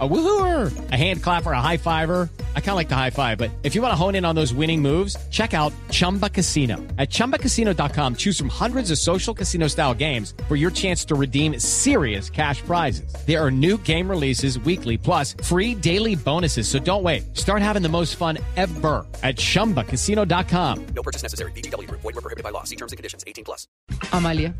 A 0.00 0.08
woohooer, 0.08 0.90
a 0.90 0.96
hand 0.96 1.22
clapper, 1.22 1.52
a 1.52 1.60
high 1.60 1.76
fiver. 1.76 2.28
I 2.56 2.60
kind 2.60 2.70
of 2.70 2.74
like 2.74 2.88
the 2.88 2.96
high 2.96 3.10
five, 3.10 3.38
but 3.38 3.52
if 3.62 3.76
you 3.76 3.80
want 3.82 3.92
to 3.92 3.96
hone 3.96 4.16
in 4.16 4.24
on 4.24 4.34
those 4.34 4.52
winning 4.52 4.82
moves, 4.82 5.16
check 5.30 5.54
out 5.54 5.72
Chumba 5.92 6.28
Casino. 6.28 6.78
At 6.98 7.10
chumbacasino.com, 7.10 8.16
choose 8.16 8.36
from 8.36 8.48
hundreds 8.48 8.90
of 8.90 8.98
social 8.98 9.32
casino 9.32 9.68
style 9.68 9.94
games 9.94 10.34
for 10.48 10.56
your 10.56 10.72
chance 10.72 11.04
to 11.04 11.14
redeem 11.14 11.60
serious 11.60 12.28
cash 12.28 12.60
prizes. 12.62 13.14
There 13.24 13.40
are 13.40 13.52
new 13.52 13.78
game 13.78 14.10
releases 14.10 14.58
weekly, 14.58 14.98
plus 14.98 15.36
free 15.44 15.76
daily 15.76 16.16
bonuses. 16.16 16.66
So 16.66 16.80
don't 16.80 17.04
wait. 17.04 17.36
Start 17.36 17.62
having 17.62 17.82
the 17.82 17.88
most 17.88 18.16
fun 18.16 18.38
ever 18.56 19.06
at 19.22 19.36
chumbacasino.com. 19.36 20.86
No 20.86 21.02
purchase 21.04 21.22
necessary. 21.22 21.52
BGW. 21.52 21.88
Void 21.88 22.02
were 22.02 22.12
prohibited 22.14 22.42
by 22.42 22.50
law. 22.50 22.64
See 22.64 22.74
terms 22.76 22.90
and 22.90 22.96
conditions. 22.96 23.22
18 23.28 23.44
plus. 23.44 23.68
Amalia, 24.12 24.54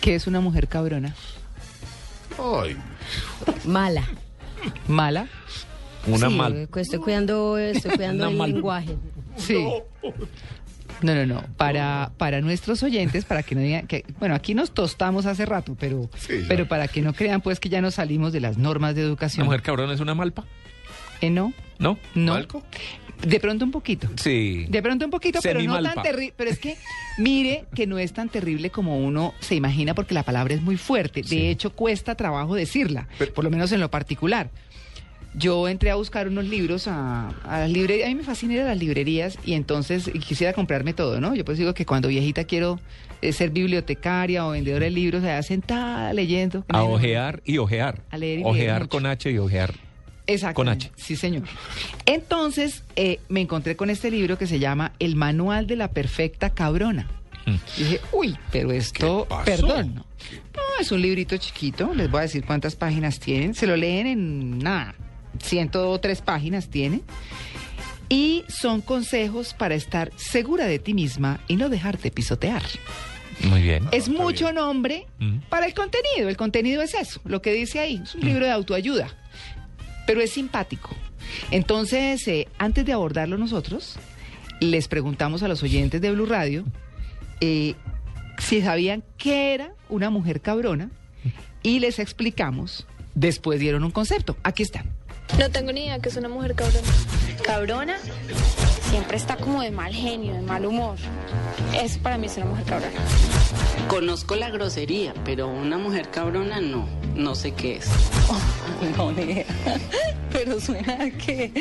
¿qué 0.00 0.16
es 0.16 0.26
una 0.26 0.40
mujer 0.40 0.66
cabrona? 0.66 1.14
Ay, 2.38 2.76
Mala. 3.64 4.08
¿Mala? 4.88 5.26
una 6.06 6.28
Sí, 6.28 6.34
mal. 6.36 6.68
cu- 6.68 6.78
Estoy 6.80 6.98
cuidando, 6.98 7.56
estoy 7.58 7.92
cuidando 7.96 8.28
el 8.28 8.36
mal- 8.36 8.52
lenguaje. 8.52 8.96
Sí. 9.36 9.64
No, 11.00 11.14
no, 11.14 11.26
no. 11.26 11.42
Para, 11.56 12.12
para 12.16 12.40
nuestros 12.40 12.82
oyentes, 12.82 13.24
para 13.24 13.42
que 13.42 13.54
no 13.54 13.60
digan 13.60 13.86
que, 13.86 14.04
bueno, 14.20 14.34
aquí 14.34 14.54
nos 14.54 14.72
tostamos 14.72 15.26
hace 15.26 15.46
rato, 15.46 15.76
pero, 15.78 16.08
Sí, 16.16 16.44
pero 16.48 16.68
para 16.68 16.86
que 16.88 17.02
no 17.02 17.12
crean 17.12 17.40
pues 17.40 17.58
que 17.58 17.68
ya 17.68 17.80
nos 17.80 17.94
salimos 17.94 18.32
de 18.32 18.40
las 18.40 18.56
normas 18.58 18.94
de 18.94 19.00
¿Una 19.02 19.08
educación. 19.08 19.46
mujer 19.46 19.62
cabrona 19.62 19.94
es 19.94 20.00
una 20.00 20.14
malpa? 20.14 20.44
Eh, 21.20 21.30
no, 21.30 21.52
¿No? 21.78 21.98
no. 22.14 22.34
¿Malco? 22.34 22.62
De 23.26 23.38
pronto 23.38 23.64
un 23.64 23.70
poquito. 23.70 24.08
Sí. 24.16 24.66
De 24.68 24.82
pronto 24.82 25.04
un 25.04 25.10
poquito, 25.10 25.38
pero 25.42 25.60
no 25.62 25.80
tan 25.82 26.02
terrible. 26.02 26.34
Pero 26.36 26.50
es 26.50 26.58
que 26.58 26.76
mire 27.18 27.64
que 27.74 27.86
no 27.86 27.98
es 27.98 28.12
tan 28.12 28.28
terrible 28.28 28.70
como 28.70 28.98
uno 28.98 29.34
se 29.40 29.54
imagina 29.54 29.94
porque 29.94 30.14
la 30.14 30.22
palabra 30.24 30.54
es 30.54 30.62
muy 30.62 30.76
fuerte. 30.76 31.22
Sí. 31.22 31.36
De 31.38 31.50
hecho, 31.50 31.70
cuesta 31.72 32.14
trabajo 32.16 32.54
decirla, 32.54 33.08
Pero- 33.18 33.32
por 33.32 33.44
lo 33.44 33.50
menos 33.50 33.70
en 33.72 33.80
lo 33.80 33.90
particular. 33.90 34.50
Yo 35.34 35.66
entré 35.66 35.90
a 35.90 35.94
buscar 35.94 36.28
unos 36.28 36.44
libros 36.46 36.86
a, 36.88 37.28
a 37.44 37.60
las 37.60 37.70
librerías. 37.70 38.06
A 38.06 38.10
mí 38.10 38.16
me 38.16 38.22
fascinan 38.22 38.56
ir 38.56 38.62
a 38.62 38.66
las 38.66 38.78
librerías 38.78 39.38
y 39.46 39.54
entonces 39.54 40.10
quisiera 40.26 40.52
comprarme 40.52 40.92
todo, 40.92 41.20
¿no? 41.20 41.34
Yo 41.34 41.42
pues 41.44 41.56
digo 41.56 41.72
que 41.72 41.86
cuando 41.86 42.08
viejita 42.08 42.44
quiero 42.44 42.78
eh, 43.22 43.32
ser 43.32 43.48
bibliotecaria 43.48 44.46
o 44.46 44.50
vendedora 44.50 44.84
de 44.84 44.90
libros, 44.90 45.22
allá 45.24 45.42
sentada 45.42 46.12
leyendo. 46.12 46.66
A 46.68 46.82
ojear 46.82 47.40
y 47.46 47.56
ojear. 47.56 48.02
A 48.10 48.18
leer 48.18 48.40
y 48.40 48.42
leer 48.42 48.46
Ojear 48.50 48.78
mucho. 48.82 48.88
con 48.90 49.06
H 49.06 49.30
y 49.30 49.38
ojear. 49.38 49.72
Exacto. 50.26 50.54
Con 50.56 50.68
H. 50.68 50.90
Sí, 50.96 51.16
señor. 51.16 51.42
Entonces, 52.06 52.84
eh, 52.96 53.20
me 53.28 53.40
encontré 53.40 53.76
con 53.76 53.90
este 53.90 54.10
libro 54.10 54.38
que 54.38 54.46
se 54.46 54.58
llama 54.58 54.92
El 54.98 55.16
Manual 55.16 55.66
de 55.66 55.76
la 55.76 55.88
Perfecta 55.88 56.50
Cabrona. 56.50 57.08
Mm. 57.46 57.54
Y 57.78 57.82
dije, 57.84 58.00
uy, 58.12 58.36
pero 58.52 58.70
esto, 58.72 59.24
¿Qué 59.24 59.28
pasó? 59.28 59.44
perdón. 59.44 59.94
No. 59.96 60.06
No, 60.54 60.62
es 60.80 60.92
un 60.92 61.02
librito 61.02 61.36
chiquito, 61.36 61.92
les 61.94 62.10
voy 62.10 62.20
a 62.20 62.22
decir 62.22 62.44
cuántas 62.44 62.76
páginas 62.76 63.18
tienen. 63.18 63.54
Se 63.54 63.66
lo 63.66 63.76
leen 63.76 64.06
en 64.06 64.58
nada, 64.58 64.94
103 65.42 66.22
páginas 66.22 66.68
tiene. 66.68 67.00
Y 68.08 68.44
son 68.48 68.82
consejos 68.82 69.54
para 69.54 69.74
estar 69.74 70.12
segura 70.16 70.66
de 70.66 70.78
ti 70.78 70.92
misma 70.94 71.40
y 71.48 71.56
no 71.56 71.68
dejarte 71.68 72.10
pisotear. 72.10 72.62
Muy 73.48 73.62
bien. 73.62 73.88
Es 73.90 74.08
mucho 74.08 74.52
nombre 74.52 75.06
Mm. 75.18 75.38
para 75.48 75.66
el 75.66 75.74
contenido. 75.74 76.28
El 76.28 76.36
contenido 76.36 76.82
es 76.82 76.94
eso, 76.94 77.20
lo 77.24 77.40
que 77.42 77.52
dice 77.52 77.80
ahí. 77.80 78.00
Es 78.04 78.14
un 78.14 78.20
libro 78.20 78.44
de 78.44 78.52
autoayuda, 78.52 79.08
pero 80.06 80.20
es 80.20 80.30
simpático. 80.30 80.90
Entonces, 81.50 82.26
eh, 82.28 82.48
antes 82.58 82.84
de 82.84 82.92
abordarlo 82.92 83.38
nosotros, 83.38 83.96
les 84.60 84.88
preguntamos 84.88 85.42
a 85.42 85.48
los 85.48 85.62
oyentes 85.62 86.00
de 86.00 86.10
Blue 86.12 86.26
Radio 86.26 86.64
eh, 87.40 87.74
si 88.38 88.62
sabían 88.62 89.02
qué 89.18 89.54
era 89.54 89.72
una 89.88 90.10
mujer 90.10 90.40
cabrona 90.40 90.90
y 91.62 91.80
les 91.80 91.98
explicamos. 91.98 92.86
Después 93.14 93.60
dieron 93.60 93.84
un 93.84 93.90
concepto. 93.90 94.36
Aquí 94.42 94.62
está. 94.62 94.84
No 95.38 95.50
tengo 95.50 95.72
ni 95.72 95.84
idea 95.84 95.98
que 95.98 96.08
es 96.08 96.16
una 96.16 96.28
mujer 96.28 96.54
cabrona. 96.54 96.88
Cabrona 97.44 97.96
siempre 98.90 99.16
está 99.16 99.36
como 99.36 99.62
de 99.62 99.70
mal 99.70 99.92
genio, 99.92 100.34
de 100.34 100.42
mal 100.42 100.64
humor. 100.66 100.96
Eso 101.74 102.00
para 102.00 102.18
mí 102.18 102.26
es 102.26 102.36
una 102.36 102.46
mujer 102.46 102.64
cabrona. 102.64 103.00
Conozco 103.88 104.36
la 104.36 104.50
grosería, 104.50 105.14
pero 105.24 105.48
una 105.48 105.78
mujer 105.78 106.10
cabrona 106.10 106.60
no, 106.60 106.86
no 107.14 107.34
sé 107.34 107.52
qué 107.52 107.76
es. 107.76 107.88
No, 108.96 109.12
ni 109.12 109.22
idea. 109.22 109.44
Pero 110.32 110.60
suena 110.60 110.94
a 110.94 111.10
que 111.10 111.52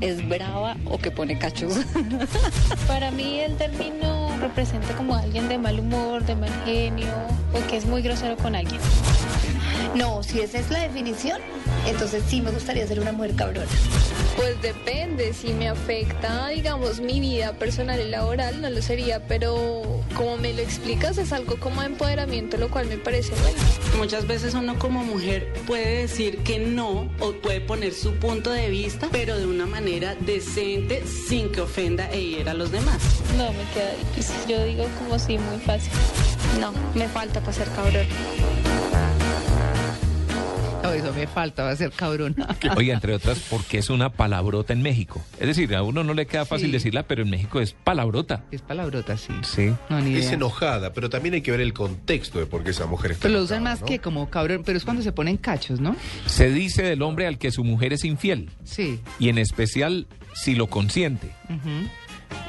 es 0.00 0.26
brava 0.26 0.76
o 0.86 0.96
que 0.96 1.10
pone 1.10 1.38
cachos. 1.38 1.74
Para 2.88 3.10
mí 3.10 3.40
el 3.40 3.54
término 3.56 4.34
representa 4.40 4.94
como 4.94 5.14
alguien 5.14 5.46
de 5.50 5.58
mal 5.58 5.78
humor, 5.78 6.24
de 6.24 6.36
mal 6.36 6.50
genio 6.64 7.12
o 7.52 7.66
que 7.68 7.76
es 7.76 7.84
muy 7.84 8.00
grosero 8.00 8.38
con 8.38 8.54
alguien. 8.54 8.80
No, 9.94 10.22
si 10.22 10.40
esa 10.40 10.58
es 10.58 10.70
la 10.70 10.80
definición, 10.80 11.38
entonces 11.86 12.22
sí 12.26 12.40
me 12.40 12.50
gustaría 12.50 12.86
ser 12.86 13.00
una 13.00 13.12
mujer 13.12 13.34
cabrona. 13.34 13.66
Pues 14.36 14.60
depende, 14.62 15.32
si 15.34 15.52
me 15.52 15.68
afecta, 15.68 16.48
digamos, 16.48 17.00
mi 17.00 17.20
vida 17.20 17.52
personal 17.52 18.00
y 18.00 18.08
laboral, 18.08 18.60
no 18.62 18.70
lo 18.70 18.80
sería, 18.80 19.26
pero 19.26 19.82
como 20.14 20.36
me 20.36 20.52
lo 20.52 20.62
explicas 20.62 21.18
es 21.18 21.32
algo 21.32 21.56
como 21.56 21.80
de 21.82 21.88
empoderamiento, 21.88 22.56
lo 22.56 22.70
cual 22.70 22.86
me 22.86 22.96
parece 22.96 23.32
bueno. 23.42 23.58
Muchas 23.98 24.26
veces 24.26 24.54
uno 24.54 24.78
como 24.78 25.04
mujer 25.04 25.52
puede 25.66 26.02
decir 26.02 26.38
que 26.38 26.58
no 26.58 27.10
o 27.20 27.32
puede 27.32 27.60
poner 27.60 27.92
su 27.92 28.14
punto 28.14 28.50
de 28.50 28.70
vista, 28.70 29.08
pero 29.10 29.38
de 29.38 29.46
una 29.46 29.66
manera 29.66 30.14
decente, 30.20 31.06
sin 31.06 31.52
que 31.52 31.60
ofenda 31.60 32.08
e 32.10 32.22
hiera 32.22 32.52
a 32.52 32.54
los 32.54 32.70
demás. 32.70 33.00
No, 33.36 33.52
me 33.52 33.64
queda 33.74 33.92
difícil. 33.96 34.36
Yo 34.48 34.64
digo 34.64 34.86
como 34.98 35.18
sí, 35.18 35.38
muy 35.38 35.58
fácil. 35.58 35.92
No, 36.60 36.72
me 36.94 37.08
falta 37.08 37.40
para 37.40 37.52
ser 37.52 37.68
cabrona. 37.68 38.06
No, 40.90 40.96
eso 40.96 41.12
me 41.14 41.26
falta, 41.26 41.62
va 41.64 41.70
a 41.70 41.76
ser 41.76 41.90
cabrona. 41.92 42.48
Oiga, 42.76 42.94
entre 42.94 43.14
otras, 43.14 43.38
porque 43.50 43.78
es 43.78 43.90
una 43.90 44.10
palabrota 44.12 44.72
en 44.72 44.82
México. 44.82 45.22
Es 45.38 45.46
decir, 45.46 45.74
a 45.74 45.82
uno 45.82 46.04
no 46.04 46.14
le 46.14 46.26
queda 46.26 46.44
fácil 46.44 46.66
Sí. 46.68 46.72
decirla, 46.72 47.04
pero 47.04 47.22
en 47.22 47.30
México 47.30 47.60
es 47.60 47.72
palabrota. 47.72 48.44
Es 48.50 48.62
palabrota, 48.62 49.16
sí. 49.16 49.32
Sí. 49.42 49.72
No, 49.88 50.00
ni 50.00 50.16
Es 50.16 50.30
enojada, 50.32 50.92
pero 50.92 51.08
también 51.10 51.34
hay 51.34 51.42
que 51.42 51.50
ver 51.50 51.60
el 51.60 51.72
contexto 51.72 52.38
de 52.38 52.46
por 52.46 52.62
qué 52.64 52.70
esa 52.70 52.86
mujer 52.86 53.12
está 53.12 53.22
Pero 53.22 53.34
lo 53.34 53.38
enojada, 53.40 53.56
usan 53.58 53.64
más 53.64 53.80
¿no? 53.80 53.86
que 53.86 53.98
como 53.98 54.28
cabrón, 54.30 54.62
pero 54.64 54.76
es 54.78 54.84
cuando 54.84 55.02
se 55.02 55.12
ponen 55.12 55.36
cachos, 55.36 55.80
¿no? 55.80 55.96
Se 56.26 56.50
dice 56.50 56.82
del 56.82 57.02
hombre 57.02 57.26
al 57.26 57.38
que 57.38 57.50
su 57.50 57.64
mujer 57.64 57.92
es 57.92 58.04
infiel. 58.04 58.50
Sí. 58.64 59.00
Y 59.18 59.28
en 59.28 59.38
especial 59.38 60.06
si 60.34 60.54
lo 60.54 60.66
consiente. 60.68 61.30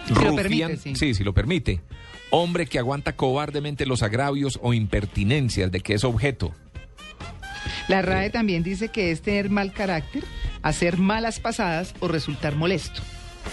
Si 0.08 0.13
lo 0.13 0.35
permite, 0.35 0.78
sí. 0.78 0.96
sí, 0.96 1.13
si 1.13 1.23
lo 1.23 1.34
permite. 1.34 1.81
Hombre 2.29 2.66
que 2.66 2.79
aguanta 2.79 3.13
cobardemente 3.13 3.85
los 3.85 4.03
agravios 4.03 4.59
o 4.62 4.73
impertinencias 4.73 5.72
de 5.72 5.81
que 5.81 5.94
es 5.94 6.03
objeto. 6.03 6.53
La 7.88 8.02
RAE 8.02 8.30
también 8.30 8.64
dice 8.64 8.90
que 8.90 9.12
es 9.12 9.22
tener 9.22 9.50
mal 9.50 9.74
carácter, 9.74 10.24
hacer 10.62 10.97
malas 10.97 11.40
pasadas 11.40 11.94
o 12.00 12.08
resultar 12.08 12.56
molesto, 12.56 13.02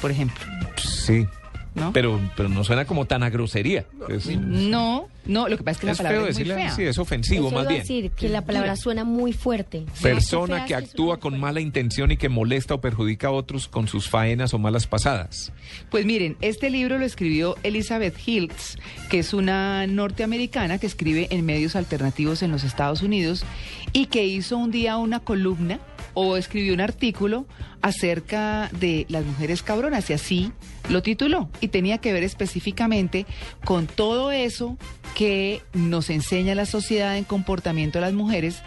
por 0.01 0.11
ejemplo. 0.11 0.45
Sí. 0.77 1.27
¿No? 1.75 1.93
Pero, 1.93 2.21
pero 2.37 2.49
no 2.49 2.65
suena 2.65 2.85
como 2.87 3.05
tan 3.07 3.23
a 3.23 3.31
grosería. 3.31 3.85
Es, 4.09 4.27
No, 4.37 5.09
no, 5.27 5.49
lo 5.49 5.57
que 5.57 5.63
pasa 5.63 5.73
es 5.73 5.79
que 5.81 5.87
la 5.87 5.95
palabra 5.95 6.19
feo 6.19 6.29
es 6.29 6.35
muy 6.37 6.45
decirle, 6.45 6.55
fea. 6.55 6.75
sí, 6.75 6.83
es 6.83 6.99
ofensivo 6.99 7.49
Eso 7.49 7.55
más 7.57 7.69
bien. 7.69 7.81
decir 7.81 8.11
que 8.11 8.29
la 8.29 8.43
palabra 8.43 8.75
suena 8.77 9.05
muy 9.05 9.33
fuerte. 9.33 9.85
Persona 10.03 10.65
que 10.65 10.75
actúa 10.75 11.19
con 11.19 11.39
mala 11.39 11.61
intención 11.61 12.11
y 12.11 12.17
que 12.17 12.29
molesta 12.29 12.75
o 12.75 12.81
perjudica 12.81 13.29
a 13.29 13.31
otros 13.33 13.69
con 13.69 13.87
sus 13.87 14.09
faenas 14.09 14.55
o 14.55 14.59
malas 14.59 14.87
pasadas. 14.87 15.53
Pues 15.91 16.05
miren, 16.07 16.37
este 16.41 16.71
libro 16.71 16.99
lo 16.99 17.05
escribió 17.05 17.57
Elizabeth 17.63 18.17
Hiltz, 18.27 18.77
que 19.11 19.21
es 19.21 19.33
una 19.35 19.87
norteamericana 19.87 20.79
que 20.79 20.87
escribe 20.87 21.29
en 21.31 21.45
medios 21.47 21.77
alternativos 21.77 22.43
en 22.43 22.51
los 22.51 22.65
Estados 22.65 23.03
Unidos 23.03 23.45
y 23.93 24.07
que 24.07 24.25
hizo 24.27 24.57
un 24.57 24.71
día 24.71 24.97
una 24.97 25.21
columna 25.21 25.79
o 26.21 26.37
escribió 26.37 26.75
un 26.75 26.81
artículo 26.81 27.47
acerca 27.81 28.71
de 28.73 29.07
las 29.09 29.25
mujeres 29.25 29.63
cabronas 29.63 30.11
y 30.11 30.15
así 30.15 30.53
lo 30.89 31.01
tituló 31.01 31.49
y 31.61 31.69
tenía 31.69 31.99
que 31.99 32.13
ver 32.13 32.25
específicamente 32.25 33.25
con 33.65 33.87
todo 33.87 34.33
eso 34.33 34.77
que 35.15 35.63
nos 35.75 36.11
enseña 36.11 36.57
la 36.57 36.67
sociedad 36.67 37.17
en 37.17 37.23
comportamiento 37.23 37.99
de 37.99 38.07
las 38.07 38.15
mujeres 38.15 38.63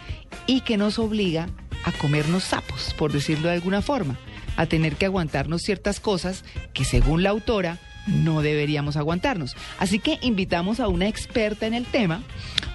y 0.46 0.62
que 0.62 0.78
nos 0.78 0.98
obliga 0.98 1.50
a 1.84 1.92
comernos 1.92 2.44
sapos, 2.44 2.94
por 2.94 3.12
decirlo 3.12 3.48
de 3.48 3.54
alguna 3.56 3.82
forma, 3.82 4.18
a 4.56 4.64
tener 4.64 4.96
que 4.96 5.04
aguantarnos 5.04 5.60
ciertas 5.60 6.00
cosas 6.00 6.46
que 6.72 6.86
según 6.86 7.22
la 7.22 7.30
autora 7.30 7.78
no 8.06 8.40
deberíamos 8.40 8.96
aguantarnos. 8.96 9.56
Así 9.78 9.98
que 9.98 10.18
invitamos 10.22 10.80
a 10.80 10.88
una 10.88 11.06
experta 11.06 11.66
en 11.66 11.74
el 11.74 11.84
tema 11.84 12.22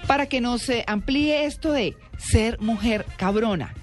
para 0.06 0.28
que 0.28 0.40
nos 0.40 0.70
eh, 0.70 0.84
amplíe 0.86 1.46
esto 1.46 1.72
de 1.72 1.98
ser 2.20 2.60
mujer 2.60 3.08
cabrona. 3.18 3.74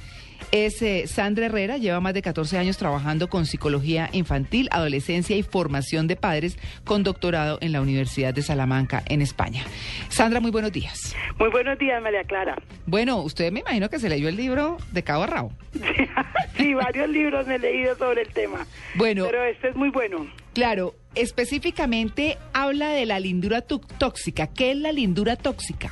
Es 0.54 0.80
eh, 0.82 1.08
Sandra 1.08 1.46
Herrera, 1.46 1.78
lleva 1.78 1.98
más 1.98 2.14
de 2.14 2.22
14 2.22 2.56
años 2.58 2.76
trabajando 2.78 3.28
con 3.28 3.44
psicología 3.44 4.08
infantil, 4.12 4.68
adolescencia 4.70 5.36
y 5.36 5.42
formación 5.42 6.06
de 6.06 6.14
padres, 6.14 6.56
con 6.84 7.02
doctorado 7.02 7.58
en 7.60 7.72
la 7.72 7.80
Universidad 7.80 8.32
de 8.32 8.40
Salamanca, 8.40 9.02
en 9.06 9.20
España. 9.20 9.64
Sandra, 10.10 10.38
muy 10.38 10.52
buenos 10.52 10.70
días. 10.70 11.16
Muy 11.40 11.50
buenos 11.50 11.76
días, 11.76 12.00
María 12.00 12.22
Clara. 12.22 12.56
Bueno, 12.86 13.16
usted 13.22 13.50
me 13.50 13.60
imagino 13.60 13.90
que 13.90 13.98
se 13.98 14.08
leyó 14.08 14.28
el 14.28 14.36
libro 14.36 14.76
de 14.92 15.02
cabo 15.02 15.24
a 15.24 15.26
rabo. 15.26 15.52
sí, 16.56 16.72
varios 16.72 17.08
libros 17.08 17.48
me 17.48 17.56
he 17.56 17.58
leído 17.58 17.96
sobre 17.96 18.22
el 18.22 18.28
tema. 18.28 18.64
Bueno, 18.94 19.24
Pero 19.28 19.42
este 19.42 19.70
es 19.70 19.74
muy 19.74 19.90
bueno. 19.90 20.24
claro, 20.52 20.94
específicamente 21.16 22.38
habla 22.52 22.90
de 22.90 23.06
la 23.06 23.18
lindura 23.18 23.60
tóxica. 23.62 24.46
¿Qué 24.46 24.70
es 24.70 24.76
la 24.76 24.92
lindura 24.92 25.34
tóxica? 25.34 25.90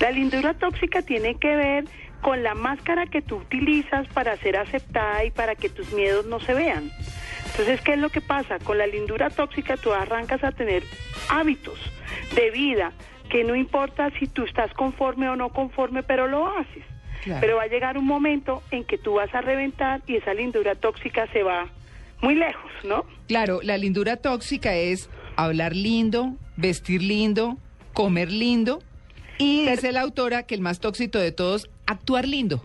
La 0.00 0.10
lindura 0.10 0.54
tóxica 0.54 1.00
tiene 1.02 1.36
que 1.36 1.54
ver 1.54 1.84
con 2.20 2.42
la 2.42 2.54
máscara 2.54 3.06
que 3.06 3.22
tú 3.22 3.36
utilizas 3.36 4.06
para 4.08 4.36
ser 4.36 4.56
aceptada 4.56 5.24
y 5.24 5.30
para 5.30 5.54
que 5.54 5.68
tus 5.68 5.92
miedos 5.92 6.26
no 6.26 6.40
se 6.40 6.54
vean. 6.54 6.90
Entonces, 7.46 7.80
¿qué 7.80 7.94
es 7.94 7.98
lo 7.98 8.10
que 8.10 8.20
pasa? 8.20 8.58
Con 8.58 8.78
la 8.78 8.86
lindura 8.86 9.30
tóxica 9.30 9.76
tú 9.76 9.92
arrancas 9.92 10.44
a 10.44 10.52
tener 10.52 10.82
hábitos 11.28 11.78
de 12.34 12.50
vida 12.50 12.92
que 13.28 13.44
no 13.44 13.54
importa 13.54 14.10
si 14.18 14.26
tú 14.26 14.44
estás 14.44 14.72
conforme 14.74 15.28
o 15.28 15.36
no 15.36 15.50
conforme, 15.50 16.02
pero 16.02 16.26
lo 16.26 16.46
haces. 16.46 16.84
Claro. 17.22 17.40
Pero 17.40 17.56
va 17.56 17.64
a 17.64 17.66
llegar 17.66 17.98
un 17.98 18.06
momento 18.06 18.62
en 18.70 18.84
que 18.84 18.98
tú 18.98 19.14
vas 19.14 19.34
a 19.34 19.40
reventar 19.40 20.00
y 20.06 20.16
esa 20.16 20.34
lindura 20.34 20.74
tóxica 20.74 21.26
se 21.32 21.42
va 21.42 21.68
muy 22.22 22.34
lejos, 22.34 22.70
¿no? 22.84 23.04
Claro, 23.28 23.60
la 23.62 23.76
lindura 23.76 24.16
tóxica 24.16 24.74
es 24.74 25.08
hablar 25.36 25.74
lindo, 25.74 26.34
vestir 26.56 27.02
lindo, 27.02 27.56
comer 27.92 28.30
lindo 28.30 28.80
y 29.38 29.66
dice 29.66 29.90
la 29.92 30.02
autora 30.02 30.42
que 30.42 30.54
el 30.54 30.60
más 30.60 30.80
tóxico 30.80 31.18
de 31.18 31.32
todos, 31.32 31.70
actuar 31.90 32.26
lindo. 32.26 32.62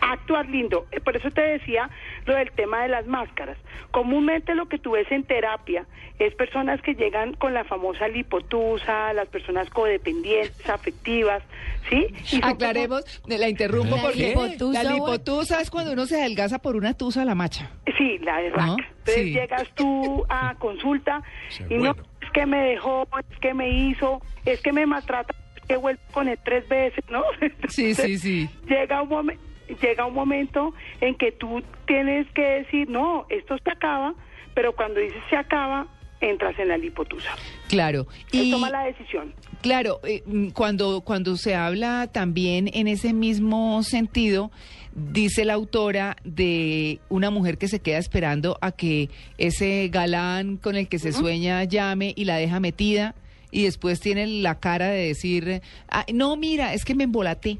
actuar 0.00 0.46
lindo. 0.50 0.86
Eh, 0.92 1.00
Por 1.00 1.16
eso 1.16 1.30
te 1.30 1.40
decía 1.40 1.88
lo 2.26 2.34
del 2.34 2.50
tema 2.52 2.82
de 2.82 2.88
las 2.88 3.06
máscaras. 3.06 3.56
Comúnmente 3.90 4.54
lo 4.54 4.68
que 4.68 4.78
tú 4.78 4.92
ves 4.92 5.10
en 5.10 5.24
terapia 5.24 5.86
es 6.18 6.34
personas 6.34 6.82
que 6.82 6.94
llegan 6.94 7.32
con 7.34 7.54
la 7.54 7.64
famosa 7.64 8.06
lipotusa, 8.08 9.12
las 9.14 9.28
personas 9.28 9.70
codependientes, 9.70 10.68
afectivas, 10.68 11.42
¿sí? 11.88 12.06
Y 12.32 12.40
Aclaremos, 12.44 13.02
la 13.26 13.48
interrumpo 13.48 13.96
¿La 13.96 14.02
porque 14.02 14.28
lipotusa, 14.28 14.82
la 14.82 14.92
lipotusa 14.92 15.60
es 15.62 15.70
cuando 15.70 15.92
uno 15.92 16.04
se 16.04 16.20
adelgaza 16.20 16.58
por 16.58 16.76
una 16.76 16.92
tusa 16.94 17.22
a 17.22 17.24
la 17.24 17.34
macha. 17.34 17.70
Sí, 17.96 18.18
la 18.18 18.38
de. 18.38 18.50
¿No? 18.50 18.76
Entonces 18.78 19.14
Sí. 19.24 19.32
llegas 19.32 19.68
tú 19.74 20.24
a 20.28 20.54
consulta 20.58 21.22
y 21.70 21.74
no, 21.74 21.92
es 22.20 22.30
que 22.32 22.44
me 22.46 22.58
dejó, 22.58 23.08
es 23.30 23.38
que 23.38 23.54
me 23.54 23.70
hizo, 23.70 24.20
es 24.44 24.60
que 24.60 24.72
me 24.72 24.84
maltrata, 24.86 25.34
que 25.66 25.76
vuelvo 25.76 26.00
con 26.12 26.28
él 26.28 26.38
tres 26.44 26.68
veces, 26.68 27.04
¿no? 27.10 27.22
Sí, 27.68 27.94
sí, 27.94 28.18
sí. 28.18 28.48
llega 28.68 29.02
un 29.02 29.08
momento 29.08 29.42
llega 29.80 30.04
un 30.04 30.12
momento 30.14 30.74
en 31.00 31.14
que 31.14 31.32
tú 31.32 31.62
tienes 31.86 32.26
que 32.32 32.42
decir 32.42 32.88
no 32.88 33.24
esto 33.30 33.56
se 33.64 33.70
acaba 33.70 34.14
pero 34.54 34.74
cuando 34.76 35.00
dices 35.00 35.22
se 35.30 35.36
acaba 35.36 35.86
entras 36.20 36.58
en 36.58 36.68
la 36.68 36.76
lipotusa 36.76 37.30
Claro. 37.68 38.06
y 38.30 38.50
toma 38.50 38.68
la 38.68 38.84
decisión 38.84 39.32
claro, 39.62 40.00
eh, 40.04 40.22
mm, 40.26 40.48
cuando, 40.50 41.00
cuando 41.00 41.36
se 41.38 41.54
habla 41.54 42.08
también 42.12 42.68
en 42.74 42.86
ese 42.88 43.14
mismo 43.14 43.82
sentido, 43.82 44.50
dice 44.94 45.46
la 45.46 45.54
autora 45.54 46.16
de 46.24 47.00
una 47.08 47.30
mujer 47.30 47.56
que 47.56 47.66
se 47.68 47.80
queda 47.80 47.96
esperando 47.96 48.58
a 48.60 48.70
que 48.70 49.08
ese 49.38 49.88
galán 49.90 50.58
con 50.58 50.76
el 50.76 50.88
que 50.88 50.98
se 50.98 51.12
sueña 51.12 51.64
llame 51.64 52.12
y 52.14 52.26
la 52.26 52.36
deja 52.36 52.60
metida 52.60 53.14
y 53.54 53.62
después 53.64 54.00
tiene 54.00 54.26
la 54.26 54.56
cara 54.58 54.88
de 54.88 55.06
decir, 55.06 55.62
"Ah, 55.88 56.04
no, 56.12 56.36
mira, 56.36 56.74
es 56.74 56.84
que 56.84 56.94
me 56.94 57.04
embolaté. 57.04 57.56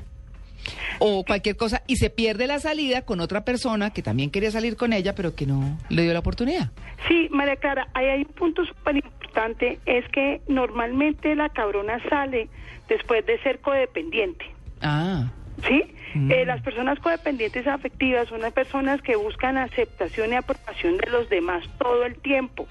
O 0.98 1.24
cualquier 1.24 1.56
cosa, 1.56 1.82
y 1.86 1.96
se 1.96 2.08
pierde 2.08 2.46
la 2.46 2.58
salida 2.58 3.02
con 3.02 3.20
otra 3.20 3.44
persona 3.44 3.90
que 3.90 4.02
también 4.02 4.30
quería 4.30 4.50
salir 4.50 4.76
con 4.76 4.92
ella, 4.94 5.14
pero 5.14 5.34
que 5.34 5.44
no 5.46 5.78
le 5.90 6.02
dio 6.02 6.12
la 6.14 6.20
oportunidad. 6.20 6.70
sí 7.06 7.28
María 7.30 7.56
Clara 7.56 7.86
ahí 7.94 8.06
hay 8.06 8.20
un 8.22 8.32
punto 8.32 8.64
súper 8.64 8.96
importante 8.96 9.78
es 9.84 10.08
que 10.08 10.40
normalmente 10.48 11.34
la 11.36 11.50
cabrona 11.50 12.00
sale 12.08 12.48
después 12.88 13.24
de 13.26 13.38
ser 13.42 13.58
codependiente 13.60 14.46
Ah, 14.80 15.30
¿Sí? 15.68 15.82
Mm. 16.14 16.30
Eh, 16.30 16.44
las 16.44 16.60
personas 16.62 16.98
codependientes 17.00 17.66
afectivas 17.66 18.28
son 18.28 18.40
las 18.40 18.52
personas 18.52 19.00
que 19.02 19.16
buscan 19.16 19.56
aceptación 19.56 20.32
y 20.32 20.36
aprobación 20.36 20.96
de 20.98 21.10
los 21.10 21.28
demás 21.28 21.64
todo 21.78 22.04
el 22.04 22.16
tiempo 22.16 22.66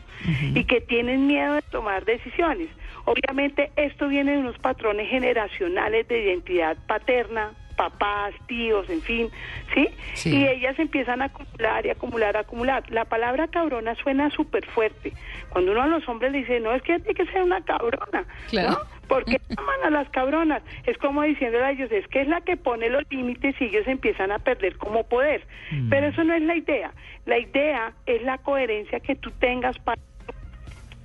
y 0.54 0.63
que 0.63 0.80
tienen 0.80 1.28
miedo 1.28 1.56
de 1.56 1.62
tomar 1.63 2.06
decisiones. 2.06 2.69
Obviamente 3.06 3.72
esto 3.75 4.07
viene 4.07 4.31
de 4.34 4.38
unos 4.38 4.57
patrones 4.60 5.10
generacionales 5.10 6.07
de 6.07 6.24
identidad 6.24 6.78
paterna, 6.88 7.51
papás, 7.75 8.34
tíos, 8.48 8.90
en 8.90 9.01
fin, 9.01 9.30
¿sí? 9.74 9.90
Sí. 10.13 10.38
Y 10.38 10.48
ellas 10.48 10.78
empiezan 10.80 11.22
a 11.22 11.25
acumular 11.25 11.86
y 11.86 11.90
acumular, 11.90 12.38
acumular. 12.38 12.84
La 12.92 13.04
palabra 13.04 13.48
cabrona 13.50 13.95
suena 13.95 14.30
súper 14.30 14.66
fuerte. 14.68 15.12
Cuando 15.50 15.72
uno 15.72 15.81
a 15.81 15.88
los 15.88 16.07
hombres 16.07 16.31
le 16.31 16.38
dice, 16.40 16.60
no, 16.62 16.74
es 16.74 16.81
que 16.84 17.00
tiene 17.00 17.16
que 17.16 17.25
ser 17.31 17.42
una 17.42 17.60
cabrona, 17.62 18.24
Claro. 18.50 18.69
¿no? 18.69 18.78
Porque 19.07 19.39
aman 19.57 19.83
a 19.85 19.89
las 19.89 20.09
cabronas. 20.09 20.63
Es 20.85 20.97
como 20.97 21.23
diciéndole 21.23 21.63
a 21.65 21.71
ellos, 21.71 21.91
es 21.91 22.07
que 22.07 22.21
es 22.21 22.27
la 22.27 22.41
que 22.41 22.57
pone 22.57 22.89
los 22.89 23.03
límites 23.09 23.55
y 23.59 23.65
ellos 23.65 23.88
empiezan 23.88 24.31
a 24.31 24.39
perder 24.39 24.77
como 24.77 25.03
poder. 25.03 25.45
Pero 25.89 26.07
eso 26.07 26.23
no 26.23 26.33
es 26.33 26.41
la 26.41 26.55
idea. 26.55 26.94
La 27.25 27.38
idea 27.38 27.94
es 28.05 28.21
la 28.23 28.38
coherencia 28.39 29.00
que 29.00 29.15
tú 29.15 29.31
tengas 29.31 29.77
para 29.79 30.01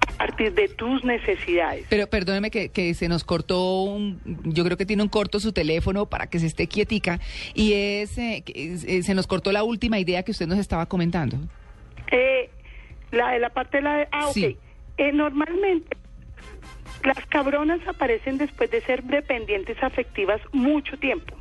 a 0.06 0.26
partir 0.26 0.52
de 0.54 0.68
tus 0.68 1.04
necesidades. 1.04 1.86
Pero 1.88 2.08
perdóneme 2.08 2.50
que, 2.50 2.70
que 2.70 2.92
se 2.94 3.08
nos 3.08 3.22
cortó, 3.22 3.82
un, 3.82 4.20
yo 4.42 4.64
creo 4.64 4.76
que 4.76 4.84
tiene 4.84 5.02
un 5.04 5.08
corto 5.08 5.38
su 5.38 5.52
teléfono 5.52 6.06
para 6.06 6.26
que 6.26 6.40
se 6.40 6.46
esté 6.46 6.66
quietica 6.66 7.20
y 7.54 7.72
es, 7.74 8.18
eh, 8.18 8.42
que, 8.44 8.74
eh, 8.74 9.02
se 9.04 9.14
nos 9.14 9.28
cortó 9.28 9.52
la 9.52 9.62
última 9.62 9.98
idea 10.00 10.24
que 10.24 10.32
usted 10.32 10.48
nos 10.48 10.58
estaba 10.58 10.86
comentando. 10.86 11.36
Eh, 12.10 12.50
la 13.12 13.30
de 13.30 13.38
la 13.38 13.50
parte 13.50 13.76
de 13.76 13.82
la 13.84 13.96
de... 13.98 14.08
Ah, 14.10 14.30
Sí. 14.32 14.44
ok. 14.46 14.56
Eh, 14.98 15.12
normalmente 15.12 15.96
las 17.04 17.24
cabronas 17.26 17.80
aparecen 17.86 18.38
después 18.38 18.70
de 18.70 18.80
ser 18.82 19.02
dependientes 19.04 19.82
afectivas 19.82 20.40
mucho 20.52 20.98
tiempo. 20.98 21.36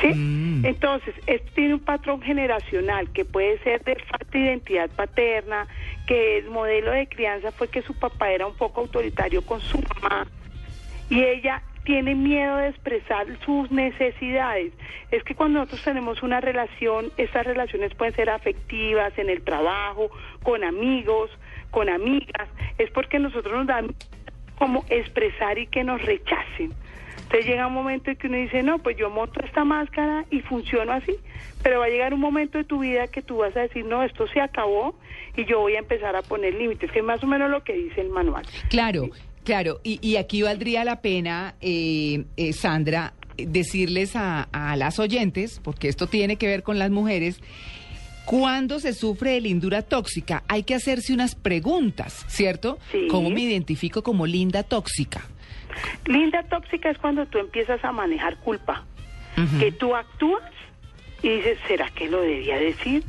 ¿Sí? 0.00 0.08
Mm. 0.08 0.64
Entonces, 0.64 1.14
esto 1.26 1.50
tiene 1.54 1.74
un 1.74 1.80
patrón 1.80 2.22
generacional 2.22 3.10
que 3.12 3.24
puede 3.24 3.58
ser 3.58 3.84
de 3.84 3.96
falta 3.96 4.26
de 4.30 4.38
identidad 4.38 4.90
paterna, 4.90 5.66
que 6.06 6.38
el 6.38 6.48
modelo 6.50 6.92
de 6.92 7.06
crianza 7.08 7.52
fue 7.52 7.68
que 7.68 7.82
su 7.82 7.94
papá 7.94 8.30
era 8.30 8.46
un 8.46 8.54
poco 8.54 8.80
autoritario 8.80 9.42
con 9.42 9.60
su 9.60 9.78
mamá 9.78 10.26
y 11.12 11.22
ella 11.22 11.62
tiene 11.84 12.14
miedo 12.14 12.56
de 12.56 12.68
expresar 12.68 13.26
sus 13.44 13.70
necesidades. 13.70 14.72
Es 15.10 15.22
que 15.24 15.34
cuando 15.34 15.58
nosotros 15.58 15.84
tenemos 15.84 16.22
una 16.22 16.40
relación, 16.40 17.12
estas 17.18 17.44
relaciones 17.44 17.94
pueden 17.94 18.14
ser 18.14 18.30
afectivas, 18.30 19.12
en 19.18 19.28
el 19.28 19.42
trabajo, 19.42 20.10
con 20.42 20.64
amigos, 20.64 21.30
con 21.70 21.90
amigas, 21.90 22.48
es 22.78 22.90
porque 22.90 23.18
nosotros 23.18 23.54
nos 23.54 23.66
dan 23.66 23.94
como 24.62 24.84
expresar 24.90 25.58
y 25.58 25.66
que 25.66 25.82
nos 25.82 26.00
rechacen. 26.02 26.72
Entonces 27.16 27.46
llega 27.46 27.66
un 27.66 27.74
momento 27.74 28.12
en 28.12 28.16
que 28.16 28.28
uno 28.28 28.36
dice, 28.36 28.62
no, 28.62 28.78
pues 28.78 28.96
yo 28.96 29.10
monto 29.10 29.44
esta 29.44 29.64
máscara 29.64 30.24
y 30.30 30.40
funciono 30.42 30.92
así, 30.92 31.16
pero 31.64 31.80
va 31.80 31.86
a 31.86 31.88
llegar 31.88 32.14
un 32.14 32.20
momento 32.20 32.58
de 32.58 32.64
tu 32.64 32.78
vida 32.78 33.08
que 33.08 33.22
tú 33.22 33.38
vas 33.38 33.56
a 33.56 33.62
decir, 33.62 33.84
no, 33.84 34.04
esto 34.04 34.28
se 34.28 34.40
acabó 34.40 34.94
y 35.36 35.46
yo 35.46 35.58
voy 35.58 35.74
a 35.74 35.80
empezar 35.80 36.14
a 36.14 36.22
poner 36.22 36.54
límites, 36.54 36.92
que 36.92 37.00
es 37.00 37.04
más 37.04 37.24
o 37.24 37.26
menos 37.26 37.50
lo 37.50 37.64
que 37.64 37.72
dice 37.72 38.02
el 38.02 38.10
manual. 38.10 38.44
Claro, 38.70 39.08
claro, 39.42 39.80
y, 39.82 40.14
aquí 40.14 40.42
valdría 40.42 40.84
la 40.84 41.00
pena, 41.00 41.56
eh, 41.60 42.22
eh, 42.36 42.52
Sandra, 42.52 43.14
decirles 43.36 44.14
a 44.14 44.76
las 44.76 45.00
oyentes, 45.00 45.60
porque 45.64 45.88
esto 45.88 46.06
tiene 46.06 46.36
que 46.36 46.46
ver 46.46 46.62
con 46.62 46.78
las 46.78 46.92
mujeres, 46.92 47.40
cuando 48.24 48.78
se 48.78 48.92
sufre 48.92 49.32
de 49.32 49.40
lindura 49.40 49.82
tóxica, 49.82 50.42
hay 50.48 50.62
que 50.62 50.74
hacerse 50.74 51.12
unas 51.12 51.34
preguntas, 51.34 52.24
¿cierto? 52.28 52.78
Sí. 52.90 53.08
¿Cómo 53.10 53.30
me 53.30 53.40
identifico 53.40 54.02
como 54.02 54.26
linda 54.26 54.62
tóxica? 54.62 55.22
Linda 56.06 56.42
tóxica 56.44 56.90
es 56.90 56.98
cuando 56.98 57.26
tú 57.26 57.38
empiezas 57.38 57.84
a 57.84 57.92
manejar 57.92 58.36
culpa, 58.38 58.84
que 59.58 59.72
tú 59.72 59.96
actúas 59.96 60.42
y 61.22 61.28
dices, 61.28 61.58
¿será 61.66 61.88
que 61.90 62.08
lo 62.08 62.20
debía 62.20 62.58
decir? 62.58 63.04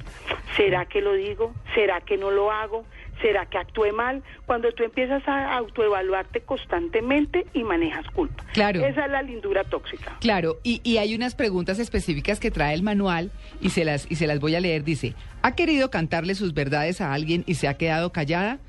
¿Será 0.55 0.85
que 0.85 1.01
lo 1.01 1.13
digo? 1.13 1.53
¿Será 1.75 1.99
que 2.01 2.17
no 2.17 2.31
lo 2.31 2.51
hago? 2.51 2.85
¿Será 3.23 3.45
que 3.45 3.57
actué 3.57 3.93
mal? 3.93 4.21
Cuando 4.45 4.69
tú 4.73 4.83
empiezas 4.83 5.25
a 5.29 5.55
autoevaluarte 5.55 6.41
constantemente 6.41 7.45
y 7.53 7.63
manejas 7.63 8.05
culpa. 8.13 8.43
Claro. 8.51 8.85
Esa 8.85 9.05
es 9.05 9.11
la 9.11 9.21
lindura 9.21 9.63
tóxica. 9.63 10.17
Claro, 10.19 10.57
y, 10.61 10.81
y 10.83 10.97
hay 10.97 11.15
unas 11.15 11.33
preguntas 11.33 11.79
específicas 11.79 12.41
que 12.41 12.51
trae 12.51 12.73
el 12.73 12.83
manual 12.83 13.31
y 13.61 13.69
se 13.69 13.85
las 13.85 14.05
y 14.11 14.15
se 14.17 14.27
las 14.27 14.41
voy 14.41 14.55
a 14.55 14.59
leer. 14.59 14.83
Dice, 14.83 15.15
¿ha 15.41 15.55
querido 15.55 15.89
cantarle 15.89 16.35
sus 16.35 16.53
verdades 16.53 16.99
a 16.99 17.13
alguien 17.13 17.45
y 17.47 17.55
se 17.55 17.69
ha 17.69 17.75
quedado 17.75 18.11
callada? 18.11 18.59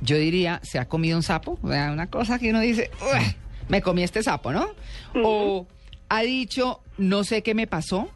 Yo 0.00 0.16
diría, 0.16 0.58
¿se 0.62 0.78
ha 0.78 0.88
comido 0.88 1.18
un 1.18 1.22
sapo? 1.22 1.58
Una 1.62 2.06
cosa 2.08 2.38
que 2.38 2.48
uno 2.50 2.60
dice, 2.60 2.90
"Ueh, 3.02 3.36
me 3.68 3.82
comí 3.82 4.02
este 4.02 4.22
sapo, 4.22 4.52
¿no? 4.52 4.70
O 5.22 5.66
ha 6.08 6.22
dicho, 6.22 6.80
no 6.96 7.24
sé 7.24 7.42
qué 7.42 7.54
me 7.54 7.66
pasó, 7.66 8.08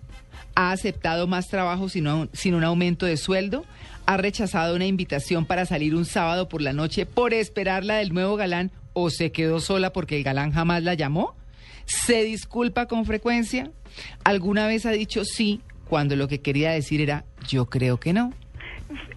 ha 0.54 0.72
aceptado 0.72 1.26
más 1.26 1.48
trabajo 1.48 1.88
sin 1.90 2.08
un, 2.08 2.30
sin 2.32 2.54
un 2.54 2.64
aumento 2.64 3.04
de 3.06 3.16
sueldo, 3.18 3.64
ha 4.06 4.16
rechazado 4.16 4.74
una 4.76 4.86
invitación 4.86 5.44
para 5.46 5.66
salir 5.66 5.94
un 5.94 6.04
sábado 6.04 6.48
por 6.48 6.62
la 6.62 6.72
noche 6.72 7.06
por 7.06 7.34
esperarla 7.34 7.96
del 7.96 8.12
nuevo 8.14 8.36
galán 8.36 8.70
o 8.92 9.10
se 9.10 9.32
quedó 9.32 9.60
sola 9.60 9.92
porque 9.92 10.16
el 10.16 10.22
galán 10.24 10.52
jamás 10.52 10.82
la 10.82 10.94
llamó, 10.94 11.34
se 11.84 12.22
disculpa 12.24 12.86
con 12.86 13.04
frecuencia, 13.04 13.70
alguna 14.24 14.66
vez 14.66 14.86
ha 14.86 14.90
dicho 14.90 15.24
sí 15.24 15.60
cuando 15.88 16.16
lo 16.16 16.28
que 16.28 16.40
quería 16.40 16.70
decir 16.70 17.00
era 17.00 17.24
yo 17.46 17.66
creo 17.66 17.98
que 17.98 18.12
no. 18.12 18.32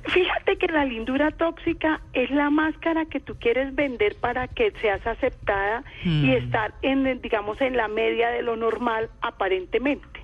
Fíjate 0.07 0.57
que 0.57 0.67
la 0.67 0.85
lindura 0.85 1.29
tóxica 1.31 2.01
es 2.13 2.31
la 2.31 2.49
máscara 2.49 3.05
que 3.05 3.19
tú 3.19 3.35
quieres 3.39 3.75
vender 3.75 4.15
para 4.15 4.47
que 4.47 4.71
seas 4.81 5.05
aceptada 5.05 5.83
Mm. 6.03 6.25
y 6.25 6.33
estar 6.35 6.73
en, 6.81 7.21
digamos, 7.21 7.61
en 7.61 7.77
la 7.77 7.87
media 7.87 8.29
de 8.29 8.41
lo 8.41 8.55
normal 8.55 9.09
aparentemente. 9.21 10.19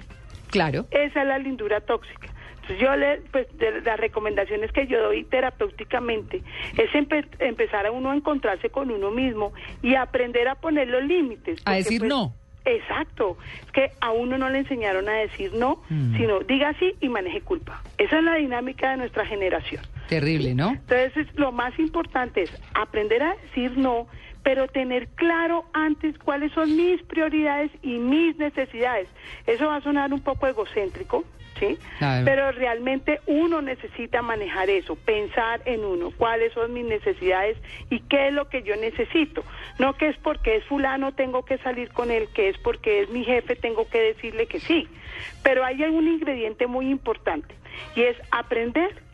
Claro. 0.50 0.88
Esa 0.92 1.22
es 1.22 1.28
la 1.28 1.38
lindura 1.38 1.82
tóxica. 1.82 2.30
Entonces 2.68 2.80
yo 2.84 2.96
le, 2.96 3.18
pues 3.32 3.48
de 3.60 3.82
las 3.82 4.00
recomendaciones 4.00 4.72
que 4.72 4.88
yo 4.88 5.00
doy 5.04 5.24
terapéuticamente 5.24 6.42
es 6.78 6.90
empe- 6.94 7.28
empezar 7.40 7.86
a 7.86 7.92
uno 7.92 8.10
a 8.10 8.16
encontrarse 8.16 8.70
con 8.72 8.90
uno 8.90 9.12
mismo 9.12 9.54
y 9.84 9.94
aprender 9.96 10.48
a 10.48 10.56
poner 10.56 10.88
los 10.88 11.04
límites. 11.04 11.62
A 11.66 11.76
decir 11.76 12.00
pues, 12.00 12.10
no. 12.10 12.34
Exacto, 12.66 13.38
es 13.64 13.72
que 13.72 13.92
a 14.02 14.10
uno 14.12 14.40
no 14.40 14.50
le 14.50 14.58
enseñaron 14.58 15.08
a 15.08 15.14
decir 15.14 15.54
no, 15.54 15.84
Mm. 15.90 16.18
sino 16.18 16.40
diga 16.40 16.74
sí 16.80 16.96
y 17.00 17.10
maneje 17.10 17.42
culpa. 17.42 17.84
Esa 18.00 18.18
es 18.18 18.24
la 18.24 18.36
dinámica 18.38 18.90
de 18.90 18.98
nuestra 18.98 19.24
generación. 19.28 19.84
Terrible, 20.10 20.56
¿no? 20.56 20.70
Entonces, 20.72 21.16
es- 21.16 21.36
lo 21.36 21.52
más 21.52 21.78
importante 21.78 22.42
es 22.42 22.62
aprender 22.74 23.22
a 23.22 23.36
decir 23.36 23.78
no, 23.78 24.08
pero 24.46 24.68
tener 24.68 25.08
claro 25.08 25.66
antes 25.74 26.20
cuáles 26.20 26.52
son 26.52 26.78
mis 26.78 27.02
prioridades 27.02 27.72
y 27.82 27.98
mis 27.98 28.38
necesidades. 28.38 29.10
Eso 29.48 29.66
va 29.66 29.78
a 29.78 29.82
sonar 29.82 30.14
un 30.14 30.22
poco 30.22 30.46
egocéntrico, 30.46 31.24
¿sí? 31.60 31.80
Claro. 31.98 32.26
Pero 32.26 32.52
realmente 32.52 33.22
uno 33.26 33.64
necesita 33.64 34.22
manejar 34.22 34.70
eso, 34.70 34.96
pensar 34.98 35.64
en 35.66 35.84
uno, 35.84 36.12
cuáles 36.16 36.54
son 36.54 36.74
mis 36.74 36.86
necesidades 36.86 37.58
y 37.90 38.02
qué 38.02 38.28
es 38.28 38.34
lo 38.34 38.48
que 38.48 38.62
yo 38.62 38.76
necesito. 38.76 39.44
No 39.80 39.94
que 39.94 40.10
es 40.10 40.18
porque 40.18 40.58
es 40.58 40.66
fulano 40.66 41.12
tengo 41.14 41.44
que 41.44 41.58
salir 41.58 41.90
con 41.90 42.12
él, 42.12 42.28
que 42.36 42.50
es 42.50 42.58
porque 42.60 43.02
es 43.02 43.10
mi 43.10 43.24
jefe 43.24 43.56
tengo 43.56 43.90
que 43.90 44.00
decirle 44.00 44.46
que 44.46 44.60
sí. 44.60 44.88
Pero 45.42 45.66
hay 45.66 45.82
un 45.82 46.08
ingrediente 46.08 46.68
muy 46.68 46.92
importante 46.92 47.56
y 47.96 48.04
es 48.04 48.16
aprender 48.30 49.05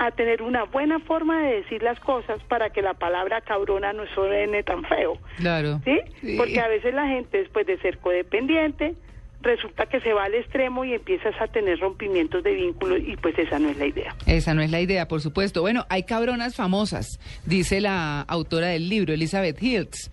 a 0.00 0.10
tener 0.12 0.40
una 0.40 0.64
buena 0.64 0.98
forma 1.00 1.42
de 1.42 1.56
decir 1.56 1.82
las 1.82 2.00
cosas 2.00 2.42
para 2.44 2.70
que 2.70 2.80
la 2.80 2.94
palabra 2.94 3.42
cabrona 3.42 3.92
no 3.92 4.06
suene 4.14 4.62
tan 4.62 4.82
feo. 4.84 5.18
Claro. 5.36 5.80
¿Sí? 5.84 6.00
Sí. 6.22 6.36
Porque 6.38 6.58
a 6.58 6.68
veces 6.68 6.94
la 6.94 7.06
gente 7.06 7.38
después 7.38 7.66
de 7.66 7.78
ser 7.78 7.98
codependiente 7.98 8.94
resulta 9.42 9.86
que 9.86 10.00
se 10.00 10.14
va 10.14 10.24
al 10.24 10.34
extremo 10.34 10.86
y 10.86 10.94
empiezas 10.94 11.34
a 11.40 11.48
tener 11.48 11.78
rompimientos 11.80 12.42
de 12.42 12.54
vínculos 12.54 12.98
y 13.06 13.16
pues 13.16 13.38
esa 13.38 13.58
no 13.58 13.68
es 13.68 13.76
la 13.76 13.86
idea. 13.86 14.14
Esa 14.26 14.54
no 14.54 14.62
es 14.62 14.70
la 14.70 14.80
idea, 14.80 15.06
por 15.06 15.20
supuesto. 15.20 15.60
Bueno, 15.60 15.84
hay 15.90 16.04
cabronas 16.04 16.54
famosas, 16.54 17.20
dice 17.44 17.82
la 17.82 18.22
autora 18.22 18.68
del 18.68 18.88
libro, 18.88 19.12
Elizabeth 19.12 19.62
Hiltz. 19.62 20.10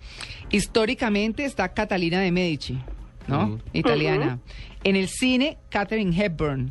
Históricamente 0.50 1.44
está 1.44 1.72
Catalina 1.72 2.20
de 2.20 2.30
Medici, 2.30 2.78
¿no? 3.28 3.60
Italiana. 3.72 4.38
En 4.84 4.96
el 4.96 5.08
cine, 5.08 5.58
Catherine 5.70 6.12
Hepburn. 6.16 6.70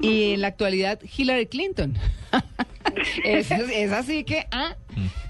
Y 0.00 0.32
en 0.32 0.40
la 0.40 0.48
actualidad, 0.48 0.98
Hillary 1.16 1.46
Clinton. 1.46 1.94
es, 3.24 3.50
es 3.50 3.92
así 3.92 4.24
que... 4.24 4.46
Ah, 4.50 4.74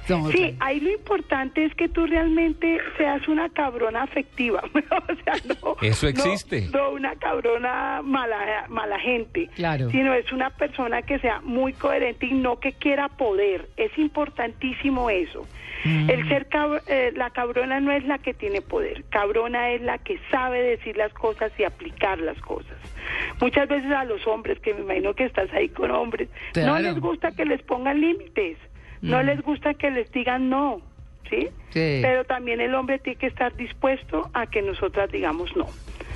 somos- 0.08 0.32
Sí, 0.32 0.56
ahí 0.60 0.80
lo 0.80 0.90
importante 0.90 1.64
es 1.64 1.74
que 1.74 1.88
tú 1.88 2.06
realmente 2.06 2.78
seas 2.96 3.26
una 3.28 3.48
cabrona 3.50 4.02
afectiva. 4.04 4.62
o 4.74 5.14
sea, 5.24 5.34
no, 5.62 5.76
Eso 5.82 6.06
no- 6.06 6.10
existe. 6.10 6.68
No, 6.72 6.90
una 6.92 7.14
cabrona 7.16 8.00
mala, 8.02 8.64
mala 8.68 8.98
gente. 8.98 9.50
Claro. 9.54 9.90
Sino 9.90 10.14
es 10.14 10.32
una 10.32 10.50
persona 10.50 11.02
que 11.02 11.18
sea 11.18 11.40
muy 11.42 11.74
coherente 11.74 12.26
y 12.26 12.32
no 12.32 12.58
que 12.58 12.72
quiera 12.72 13.08
poder. 13.08 13.68
Es 13.76 13.96
importantísimo 13.98 15.10
eso. 15.10 15.46
Mm. 15.84 16.10
El 16.10 16.28
ser 16.28 16.48
cab- 16.48 16.82
eh, 16.86 17.12
la 17.16 17.30
cabrona 17.30 17.80
no 17.80 17.90
es 17.92 18.04
la 18.04 18.18
que 18.18 18.34
tiene 18.34 18.60
poder. 18.60 19.04
Cabrona 19.10 19.70
es 19.70 19.82
la 19.82 19.98
que 19.98 20.18
sabe 20.30 20.62
decir 20.62 20.96
las 20.96 21.12
cosas 21.12 21.50
y 21.58 21.64
aplicar 21.64 22.18
las 22.20 22.38
cosas. 22.40 22.76
Muchas 23.40 23.68
veces 23.68 23.90
a 23.90 24.04
los 24.04 24.26
hombres, 24.26 24.58
que 24.60 24.74
me 24.74 24.80
imagino 24.82 25.14
que 25.14 25.24
estás 25.24 25.52
ahí 25.52 25.68
con 25.68 25.90
hombres, 25.90 26.28
no 26.54 26.78
les 26.78 26.98
gusta 27.00 27.32
que 27.32 27.44
les 27.44 27.62
pongan 27.62 28.00
límites. 28.00 28.58
No 29.00 29.20
Mm. 29.22 29.26
les 29.26 29.42
gusta 29.42 29.74
que 29.74 29.90
les 29.90 30.10
digan 30.12 30.48
no, 30.48 30.80
¿sí? 31.28 31.48
Sí. 31.70 31.98
Pero 32.02 32.24
también 32.24 32.60
el 32.60 32.72
hombre 32.76 33.00
tiene 33.00 33.18
que 33.18 33.26
estar 33.26 33.56
dispuesto 33.56 34.30
a 34.32 34.46
que 34.46 34.62
nosotras 34.62 35.10
digamos 35.10 35.56
no. 35.56 35.66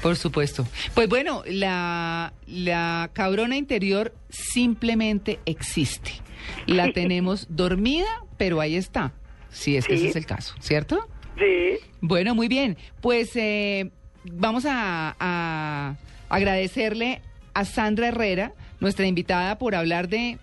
Por 0.02 0.14
supuesto. 0.14 0.64
Pues 0.94 1.08
bueno, 1.08 1.42
la, 1.46 2.32
la 2.46 3.10
cabrona 3.12 3.56
interior 3.56 4.12
simplemente 4.28 5.40
existe. 5.46 6.12
La 6.66 6.92
tenemos 6.92 7.46
dormida, 7.56 8.06
pero 8.36 8.60
ahí 8.60 8.76
está. 8.76 9.12
Si 9.56 9.76
es 9.76 9.86
que 9.86 9.94
Sí. 9.96 10.02
ese 10.02 10.08
es 10.10 10.16
el 10.16 10.26
caso, 10.26 10.54
¿cierto? 10.60 11.08
Sí. 11.38 11.78
Bueno, 12.00 12.34
muy 12.34 12.48
bien. 12.48 12.76
Pues 13.00 13.30
eh, 13.36 13.90
vamos 14.24 14.64
a, 14.66 15.16
a 15.18 15.96
agradecerle 16.28 17.20
a 17.54 17.64
Sandra 17.64 18.08
Herrera, 18.08 18.52
nuestra 18.80 19.06
invitada, 19.06 19.58
por 19.58 19.74
hablar 19.74 20.08
de, 20.08 20.38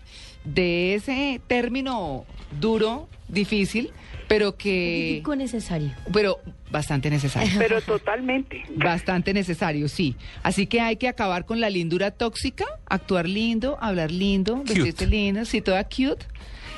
de 0.45 0.95
ese 0.95 1.39
término 1.47 2.25
duro, 2.59 3.07
difícil, 3.27 3.91
pero 4.27 4.55
que... 4.57 5.09
Crítico 5.11 5.35
necesario. 5.35 5.91
Pero 6.11 6.39
bastante 6.71 7.09
necesario. 7.11 7.51
Pero 7.59 7.81
totalmente. 7.81 8.63
Bastante 8.75 9.31
necesario, 9.33 9.87
sí. 9.87 10.15
Así 10.41 10.65
que 10.65 10.81
hay 10.81 10.95
que 10.95 11.07
acabar 11.07 11.45
con 11.45 11.59
la 11.61 11.69
lindura 11.69 12.09
tóxica, 12.09 12.65
actuar 12.87 13.29
lindo, 13.29 13.77
hablar 13.79 14.09
lindo, 14.09 14.63
vestirse 14.63 15.05
lindo, 15.05 15.45
sí, 15.45 15.61
toda 15.61 15.83
cute, 15.83 16.25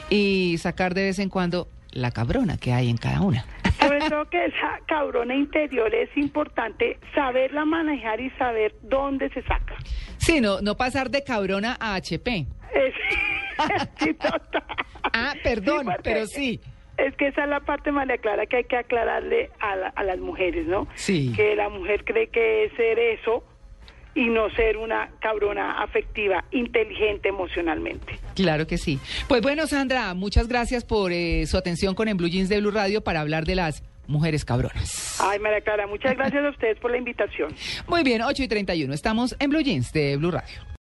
y 0.09 0.57
sacar 0.59 0.93
de 0.93 1.03
vez 1.03 1.19
en 1.19 1.29
cuando 1.29 1.69
la 1.95 2.11
cabrona 2.11 2.57
que 2.57 2.71
hay 2.71 2.89
en 2.89 2.97
cada 2.97 3.21
una. 3.21 3.43
Sobre 3.79 3.99
todo 4.09 4.25
que 4.29 4.45
esa 4.45 4.79
cabrona 4.87 5.33
interior 5.35 5.93
es 5.93 6.09
importante 6.15 6.97
saberla 7.13 7.65
manejar 7.65 8.19
y 8.21 8.29
saber 8.31 8.73
dónde 8.83 9.29
se 9.29 9.41
saca. 9.43 9.75
Sí, 10.17 10.39
no, 10.41 10.61
no 10.61 10.75
pasar 10.77 11.09
de 11.09 11.23
cabrona 11.23 11.75
a 11.79 11.95
HP. 11.95 12.45
Es, 12.73 12.93
sí, 13.99 14.13
total. 14.13 14.63
Ah, 15.13 15.33
perdón, 15.43 15.79
Sí, 15.79 15.85
porque 15.85 16.01
pero 16.03 16.25
sí. 16.27 16.61
Es 16.97 17.13
que 17.17 17.27
esa 17.27 17.43
es 17.43 17.49
la 17.49 17.59
parte, 17.59 17.91
María 17.91 18.17
Clara, 18.17 18.45
que 18.45 18.57
hay 18.57 18.63
que 18.63 18.77
aclararle 18.77 19.49
a, 19.59 19.75
la- 19.75 19.89
a 19.89 20.03
las 20.03 20.17
mujeres, 20.19 20.65
¿no? 20.65 20.87
Sí. 20.95 21.33
Que 21.35 21.55
la 21.55 21.67
mujer 21.69 22.05
cree 22.05 22.27
que 22.27 22.65
es 22.65 22.73
ser 22.73 22.97
eso 22.99 23.43
y 24.15 24.29
no 24.29 24.49
ser 24.51 24.77
una 24.77 25.09
cabrona 25.19 25.83
afectiva, 25.83 26.45
inteligente 26.51 27.29
emocionalmente. 27.29 28.17
Claro 28.33 28.65
que 28.65 28.77
sí. 28.77 28.97
Pues 29.27 29.41
bueno, 29.41 29.67
Sandra, 29.67 30.13
muchas 30.13 30.47
gracias 30.47 30.85
por 30.85 31.11
eh, 31.11 31.45
su 31.45 31.57
atención 31.57 31.93
con 31.93 32.07
En 32.07 32.17
Blue 32.17 32.29
Jeans 32.29 32.49
de 32.49 32.59
Blue 32.61 32.71
Radio 32.71 33.01
para 33.01 33.19
hablar 33.21 33.45
de 33.45 33.55
las 33.55 33.83
mujeres 34.07 34.45
cabronas. 34.45 35.19
Ay, 35.19 35.39
María 35.39 35.61
Clara, 35.61 35.87
muchas 35.87 36.15
gracias 36.15 36.43
a 36.43 36.49
ustedes 36.49 36.79
por 36.79 36.91
la 36.91 36.97
invitación. 36.97 37.53
Muy 37.87 38.03
bien, 38.03 38.21
8 38.21 38.43
y 38.43 38.47
31. 38.47 38.93
Estamos 38.93 39.35
en 39.39 39.49
Blue 39.49 39.61
Jeans 39.61 39.91
de 39.91 40.17
Blue 40.17 40.31
Radio. 40.31 40.65